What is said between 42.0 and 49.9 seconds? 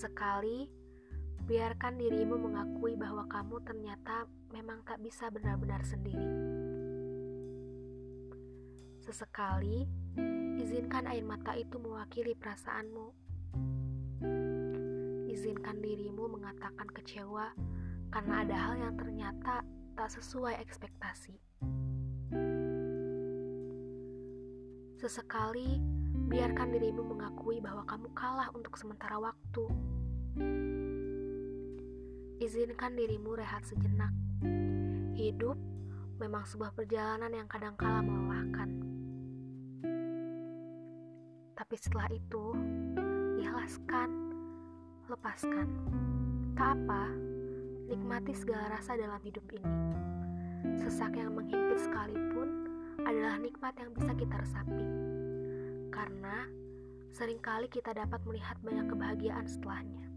itu, ikhlaskan, lepaskan. Tak apa, nikmati segala rasa dalam hidup ini.